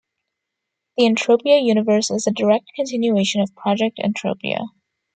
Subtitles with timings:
[0.97, 4.65] The Entropia Universe is a direct continuation of Project Entropia.